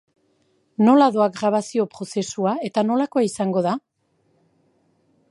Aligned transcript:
Nola 0.85 1.09
doa 1.17 1.25
grabazio 1.35 1.85
prozesua 1.97 2.53
eta 2.69 2.85
nolakoa 2.87 3.25
izango 3.27 3.63
da? 3.67 3.75